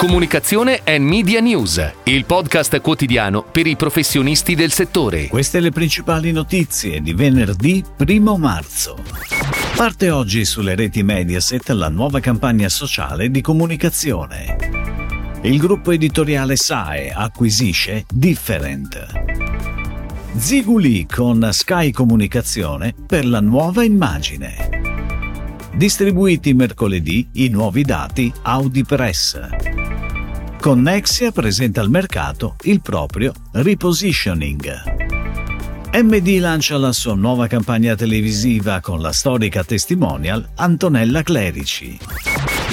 Comunicazione 0.00 0.80
e 0.82 0.98
Media 0.98 1.40
News, 1.40 1.92
il 2.04 2.24
podcast 2.24 2.80
quotidiano 2.80 3.42
per 3.42 3.66
i 3.66 3.76
professionisti 3.76 4.54
del 4.54 4.72
settore. 4.72 5.26
Queste 5.26 5.60
le 5.60 5.72
principali 5.72 6.32
notizie 6.32 7.02
di 7.02 7.12
venerdì 7.12 7.84
1 7.98 8.38
marzo. 8.38 8.96
Parte 9.76 10.08
oggi 10.08 10.46
sulle 10.46 10.74
reti 10.74 11.02
Mediaset 11.02 11.68
la 11.72 11.90
nuova 11.90 12.18
campagna 12.18 12.70
sociale 12.70 13.30
di 13.30 13.42
comunicazione. 13.42 14.56
Il 15.42 15.58
gruppo 15.58 15.90
editoriale 15.90 16.56
SAE 16.56 17.12
acquisisce 17.12 18.06
Different. 18.10 19.06
Ziguli 20.34 21.04
con 21.04 21.46
Sky 21.52 21.90
Comunicazione 21.90 22.94
per 23.06 23.26
la 23.26 23.40
nuova 23.40 23.84
immagine. 23.84 24.78
Distribuiti 25.74 26.54
mercoledì 26.54 27.28
i 27.34 27.48
nuovi 27.48 27.82
dati 27.82 28.32
Audi 28.42 28.82
Press. 28.82 29.69
Connexia 30.60 31.32
presenta 31.32 31.80
al 31.80 31.88
mercato 31.88 32.56
il 32.64 32.82
proprio 32.82 33.32
repositioning. 33.52 34.82
MD 35.94 36.38
lancia 36.38 36.76
la 36.76 36.92
sua 36.92 37.14
nuova 37.14 37.46
campagna 37.46 37.94
televisiva 37.94 38.80
con 38.80 39.00
la 39.00 39.10
storica 39.10 39.64
testimonial 39.64 40.50
Antonella 40.56 41.22
Clerici. 41.22 41.98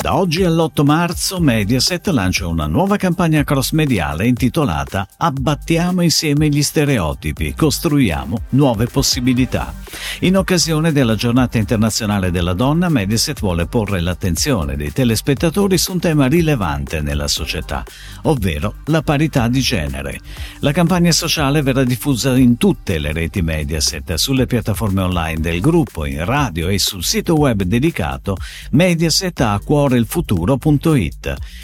Da 0.02 0.18
oggi 0.18 0.44
all'8 0.44 0.84
marzo 0.84 1.40
Mediaset 1.40 2.08
lancia 2.08 2.46
una 2.48 2.68
nuova 2.68 2.98
campagna 2.98 3.46
cross-mediale 3.46 4.28
intitolata 4.28 5.08
Abbattiamo 5.16 6.02
insieme 6.02 6.50
gli 6.50 6.64
stereotipi, 6.64 7.54
costruiamo 7.56 8.38
nuove 8.50 8.88
possibilità. 8.88 9.74
In 10.22 10.38
occasione 10.38 10.92
della 10.92 11.16
giornata 11.16 11.58
internazionale 11.58 12.32
della 12.32 12.54
donna, 12.54 12.90
Mediaset 12.90 13.40
vuole 13.40 13.68
porre 13.68 14.00
l'attenzione 14.00 14.76
dei 14.76 14.92
telespettatori 14.92 15.78
su 15.78 15.94
un 15.94 16.00
tema 16.00 16.28
rilevante 16.28 17.02
nella 17.02 17.28
società, 17.28 17.84
ovvero 18.24 18.76
la 18.86 19.02
parità 19.02 19.48
di 19.48 19.62
genere. 19.62 20.20
La 20.60 20.72
campagna 20.72 21.12
sociale 21.12 21.62
verrà 21.62 21.84
diffusa 21.84 22.36
in 22.38 22.58
tutte 22.58 23.00
le 23.00 23.12
reti 23.12 23.42
Mediaset, 23.42 24.14
sulle 24.16 24.46
piattaforme 24.46 25.02
online 25.02 25.40
del 25.40 25.60
gruppo, 25.60 26.06
in 26.06 26.24
radio 26.24 26.68
e 26.70 26.80
sul 26.80 27.04
sito 27.04 27.36
web 27.36 27.64
dedicato 27.64 28.38
Mediaset 28.72 29.42
a 29.42 29.60
cuore 29.64 29.98
il 29.98 30.08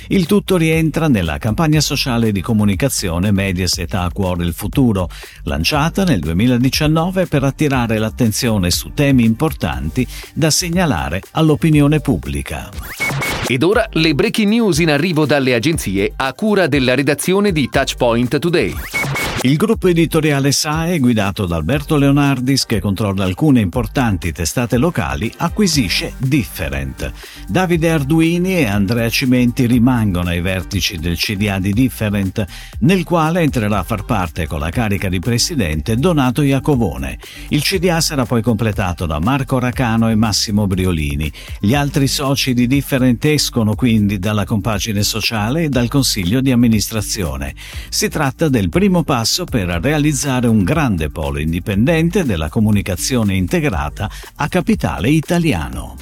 Il 0.07 0.25
tutto 0.25 0.57
rientra 0.57 1.07
nella 1.07 1.37
campagna 1.37 1.81
sociale 1.81 2.31
di 2.31 2.41
comunicazione 2.41 3.31
Mediaset 3.31 3.93
a 3.93 4.09
cuore 4.11 4.43
il 4.43 4.53
futuro, 4.53 5.09
lanciata 5.43 6.03
nel 6.03 6.19
2019 6.19 7.27
per 7.27 7.43
attirare 7.43 7.97
l'attenzione 7.97 8.22
su 8.71 8.91
temi 8.93 9.23
importanti 9.23 10.07
da 10.33 10.49
segnalare 10.49 11.21
all'opinione 11.31 11.99
pubblica. 11.99 12.69
Ed 13.47 13.63
ora 13.63 13.87
le 13.91 14.15
breaking 14.15 14.49
news 14.49 14.79
in 14.79 14.89
arrivo 14.89 15.25
dalle 15.25 15.53
agenzie 15.53 16.13
a 16.15 16.33
cura 16.33 16.67
della 16.67 16.95
redazione 16.95 17.51
di 17.51 17.69
Touchpoint 17.69 18.39
Today. 18.39 19.02
Il 19.41 19.57
gruppo 19.57 19.89
editoriale 19.89 20.53
SAE, 20.53 20.99
guidato 20.99 21.45
da 21.45 21.57
Alberto 21.57 21.97
Leonardis, 21.97 22.65
che 22.65 22.79
controlla 22.79 23.25
alcune 23.25 23.59
importanti 23.59 24.31
testate 24.31 24.77
locali, 24.77 25.29
acquisisce 25.35 26.13
Different. 26.17 27.11
Davide 27.49 27.91
Arduini 27.91 28.59
e 28.59 28.67
Andrea 28.67 29.09
Cimenti 29.09 29.65
rimangono 29.65 30.29
ai 30.29 30.39
vertici 30.39 30.97
del 30.97 31.17
CDA 31.17 31.59
di 31.59 31.73
Different, 31.73 32.45
nel 32.79 33.03
quale 33.03 33.41
entrerà 33.41 33.79
a 33.79 33.83
far 33.83 34.05
parte 34.05 34.47
con 34.47 34.59
la 34.59 34.69
carica 34.69 35.09
di 35.09 35.19
presidente 35.19 35.97
Donato 35.97 36.41
Iacovone. 36.41 37.19
Il 37.49 37.63
CDA 37.63 37.99
sarà 37.99 38.25
poi 38.25 38.41
completato 38.41 39.05
da 39.05 39.19
Marco 39.19 39.59
Racano 39.59 40.09
e 40.09 40.15
Massimo 40.15 40.67
Briolini. 40.67 41.29
Gli 41.59 41.75
altri 41.75 42.07
soci 42.07 42.53
di 42.53 42.65
Different 42.65 43.25
escono 43.25 43.75
quindi 43.75 44.19
dalla 44.19 44.45
compagine 44.45 45.03
sociale 45.03 45.63
e 45.63 45.69
dal 45.69 45.89
consiglio 45.89 46.39
di 46.39 46.51
amministrazione. 46.51 47.53
Si 47.89 48.07
tratta 48.07 48.47
del 48.47 48.69
primo 48.69 49.03
passo 49.03 49.22
passo 49.23 49.45
per 49.45 49.67
realizzare 49.81 50.47
un 50.47 50.65
grande 50.65 51.09
polo 51.09 51.39
indipendente 51.39 52.25
della 52.25 52.49
comunicazione 52.49 53.35
integrata 53.35 54.09
a 54.35 54.49
capitale 54.49 55.11
italiano. 55.11 55.95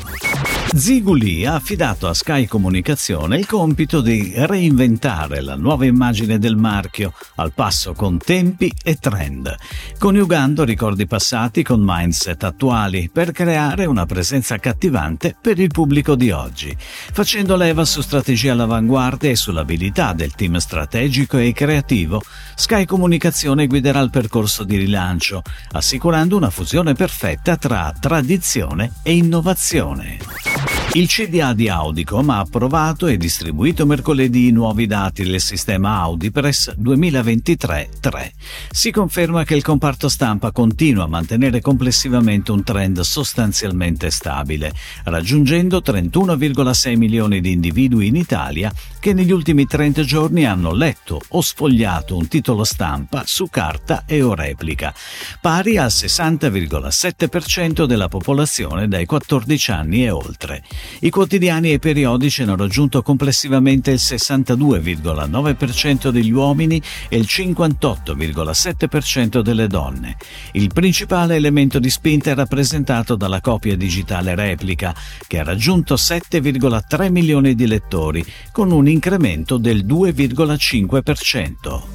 Ziguli 0.74 1.46
ha 1.46 1.56
affidato 1.56 2.08
a 2.08 2.14
Sky 2.14 2.46
Comunicazione 2.46 3.38
il 3.38 3.46
compito 3.46 4.00
di 4.00 4.32
reinventare 4.34 5.42
la 5.42 5.56
nuova 5.56 5.86
immagine 5.86 6.40
del 6.40 6.56
marchio 6.56 7.12
al 7.36 7.52
passo 7.52 7.92
con 7.92 8.18
tempi 8.18 8.72
e 8.82 8.96
trend, 8.96 9.54
coniugando 10.00 10.64
ricordi 10.64 11.06
passati 11.08 11.62
con 11.62 11.82
mindset 11.84 12.46
attuali 12.46 13.09
per 13.12 13.34
creare 13.34 13.86
una 13.86 14.06
presenza 14.06 14.56
accattivante 14.56 15.36
per 15.40 15.59
il 15.59 15.68
pubblico 15.68 16.16
di 16.16 16.32
oggi, 16.32 16.74
facendo 16.78 17.58
leva 17.58 17.84
su 17.84 18.00
strategie 18.00 18.52
all'avanguardia 18.52 19.30
e 19.30 19.36
sull'abilità 19.36 20.14
del 20.14 20.34
team 20.36 20.56
strategico 20.56 21.38
e 21.38 21.52
creativo. 21.52 22.24
Sky 22.56 22.86
Comunicazione 22.86 23.68
guiderà 23.68 24.00
il 24.00 24.09
percorso 24.09 24.64
di 24.64 24.78
rilancio, 24.78 25.42
assicurando 25.74 26.38
una 26.38 26.50
fusione 26.50 26.94
perfetta 26.94 27.58
tra 27.58 27.94
tradizione 28.00 28.94
e 29.03 29.16
innovazione. 29.16 30.60
Il 30.94 31.07
CDA 31.07 31.53
di 31.53 31.69
Audicom 31.69 32.31
ha 32.31 32.40
approvato 32.40 33.07
e 33.07 33.16
distribuito 33.16 33.85
mercoledì 33.85 34.47
i 34.47 34.52
nuovi 34.52 34.88
dati 34.88 35.24
del 35.24 35.40
sistema 35.40 36.00
AudiPress 36.00 36.75
2023-3. 36.78 38.31
Si 38.69 38.91
conferma 38.91 39.46
che 39.46 39.56
il 39.56 39.63
comparto 39.63 40.09
stampa 40.09 40.52
continua 40.52 41.06
a 41.06 41.07
mantenere 41.07 41.62
complessivamente 41.62 42.52
un 42.52 42.66
trend 42.66 43.00
sostanzialmente 43.00 44.12
stabile, 44.12 44.74
raggiungendo 45.06 45.78
31,6 45.78 46.97
milioni 46.97 47.40
di 47.40 47.53
individui 47.53 48.08
in 48.08 48.18
Italia 48.18 48.69
che 49.00 49.13
negli 49.13 49.31
ultimi 49.31 49.66
30 49.66 50.03
giorni 50.03 50.46
hanno 50.46 50.73
letto 50.73 51.22
o 51.29 51.40
sfogliato 51.40 52.18
un 52.18 52.28
titolo 52.28 52.66
stampa 52.66 53.23
su 53.25 53.47
carta 53.50 54.03
e 54.06 54.22
o 54.22 54.35
replica, 54.35 54.94
pari 55.40 55.78
al 55.78 55.88
60,7% 55.88 57.85
della 57.85 58.09
popolazione 58.09 58.90
dai 58.90 59.06
14 59.06 59.72
anni 59.72 60.03
e 60.03 60.09
oltre. 60.09 60.62
I 61.00 61.09
quotidiani 61.09 61.69
e 61.69 61.74
i 61.74 61.80
periodici 61.80 62.44
hanno 62.44 62.56
raggiunto 62.56 63.02
complessivamente 63.02 63.92
il 63.92 64.00
62,9% 64.02 66.09
degli 66.09 66.31
uomini 66.31 66.81
e 67.09 67.18
il 67.18 67.28
58,7% 67.28 69.41
delle 69.41 69.68
donne. 69.68 70.16
Il 70.53 70.70
principale 70.74 71.36
elemento 71.36 71.78
di 71.80 71.90
spinta 71.90 72.31
è 72.31 72.36
rappresentato 72.36 73.16
dalla 73.16 73.41
copia 73.41 73.75
digitale 73.75 74.36
replica, 74.36 74.96
che 75.28 75.40
ha 75.40 75.44
raggiunto 75.44 75.96
7,3 75.96 77.12
milioni 77.12 77.56
di 77.56 77.68
lettori, 77.68 78.24
con 78.52 78.72
un 78.72 78.88
incremento 78.88 79.58
del 79.58 79.86
2,5%. 79.86 81.91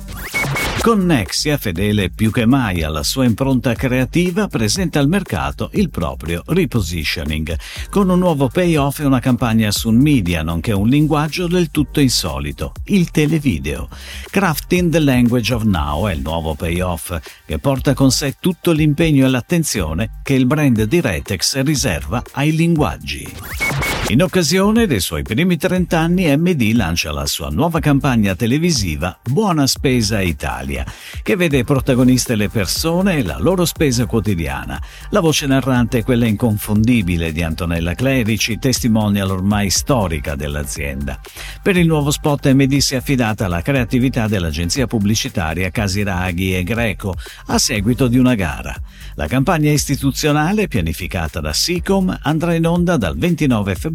Connexia, 0.86 1.58
fedele 1.58 2.10
più 2.10 2.30
che 2.30 2.46
mai 2.46 2.84
alla 2.84 3.02
sua 3.02 3.24
impronta 3.24 3.74
creativa, 3.74 4.46
presenta 4.46 5.00
al 5.00 5.08
mercato 5.08 5.68
il 5.72 5.90
proprio 5.90 6.44
repositioning, 6.46 7.58
con 7.90 8.08
un 8.08 8.20
nuovo 8.20 8.46
payoff 8.46 9.00
e 9.00 9.04
una 9.04 9.18
campagna 9.18 9.72
su 9.72 9.90
media, 9.90 10.44
nonché 10.44 10.70
un 10.70 10.86
linguaggio 10.86 11.48
del 11.48 11.72
tutto 11.72 11.98
insolito, 11.98 12.70
il 12.84 13.10
televideo. 13.10 13.88
Crafting 14.30 14.92
the 14.92 15.00
Language 15.00 15.54
of 15.54 15.64
Now 15.64 16.06
è 16.06 16.12
il 16.12 16.20
nuovo 16.20 16.54
payoff, 16.54 17.18
che 17.44 17.58
porta 17.58 17.92
con 17.92 18.12
sé 18.12 18.36
tutto 18.38 18.70
l'impegno 18.70 19.26
e 19.26 19.28
l'attenzione 19.28 20.20
che 20.22 20.34
il 20.34 20.46
brand 20.46 20.80
di 20.84 21.00
Retex 21.00 21.62
riserva 21.62 22.22
ai 22.34 22.54
linguaggi. 22.54 23.95
In 24.08 24.22
occasione 24.22 24.86
dei 24.86 25.00
suoi 25.00 25.22
primi 25.22 25.56
30 25.56 25.98
anni, 25.98 26.36
MD 26.36 26.70
lancia 26.74 27.10
la 27.10 27.26
sua 27.26 27.48
nuova 27.48 27.80
campagna 27.80 28.36
televisiva 28.36 29.18
Buona 29.20 29.66
Spesa 29.66 30.20
Italia, 30.20 30.86
che 31.24 31.34
vede 31.34 31.64
protagoniste 31.64 32.36
le 32.36 32.48
persone 32.48 33.16
e 33.16 33.24
la 33.24 33.36
loro 33.40 33.64
spesa 33.64 34.06
quotidiana. 34.06 34.80
La 35.10 35.18
voce 35.18 35.48
narrante 35.48 35.98
è 35.98 36.04
quella 36.04 36.24
inconfondibile 36.24 37.32
di 37.32 37.42
Antonella 37.42 37.94
Clerici, 37.94 38.60
testimonial 38.60 39.28
ormai 39.28 39.70
storica 39.70 40.36
dell'azienda. 40.36 41.18
Per 41.60 41.76
il 41.76 41.88
nuovo 41.88 42.12
spot 42.12 42.48
MD 42.52 42.76
si 42.76 42.94
è 42.94 42.98
affidata 42.98 43.46
alla 43.46 43.60
creatività 43.60 44.28
dell'agenzia 44.28 44.86
pubblicitaria 44.86 45.70
Casiraghi 45.70 46.54
e 46.54 46.62
Greco 46.62 47.16
a 47.46 47.58
seguito 47.58 48.06
di 48.06 48.18
una 48.18 48.36
gara. 48.36 48.72
La 49.16 49.26
campagna 49.26 49.72
istituzionale, 49.72 50.68
pianificata 50.68 51.40
da 51.40 51.52
SICOM, 51.52 52.20
andrà 52.22 52.54
in 52.54 52.68
onda 52.68 52.96
dal 52.96 53.16
29 53.16 53.74
febbraio 53.74 53.94